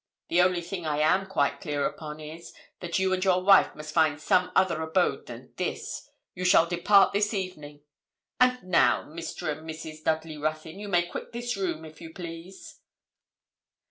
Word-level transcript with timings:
The 0.29 0.41
only 0.41 0.61
thing 0.61 0.83
I 0.83 0.97
am 0.97 1.27
quite 1.27 1.61
clear 1.61 1.85
upon 1.85 2.19
is, 2.19 2.53
that 2.79 2.97
you 2.97 3.13
and 3.13 3.23
your 3.23 3.43
wife 3.43 3.75
must 3.75 3.93
find 3.93 4.19
some 4.19 4.51
other 4.55 4.81
abode 4.81 5.27
than 5.27 5.53
this. 5.57 6.09
You 6.33 6.43
shall 6.43 6.65
depart 6.65 7.13
this 7.13 7.35
evening: 7.35 7.83
and 8.39 8.63
now, 8.63 9.03
Mr. 9.03 9.55
and 9.55 9.61
Mrs. 9.69 10.03
Dudley 10.03 10.37
Ruthyn, 10.37 10.79
you 10.79 10.87
may 10.87 11.05
quit 11.05 11.33
this 11.33 11.55
room, 11.55 11.85
if 11.85 12.01
you 12.01 12.15
please.' 12.15 12.79